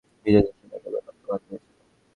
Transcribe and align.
ভিজে 0.23 0.41
যে 0.45 0.51
সব 0.51 0.71
একেবারে 0.77 1.01
পান্তা 1.05 1.25
ভাত 1.29 1.41
হয়েছিস! 1.47 1.73